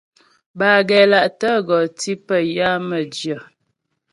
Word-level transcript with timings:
Bâ 0.57 0.69
gɛ́la'tə 0.89 1.49
gɔ 1.67 1.77
tí 1.99 2.11
pə 2.25 2.35
yə 2.55 2.63
á 2.71 2.71
mə́jyə. 2.87 3.37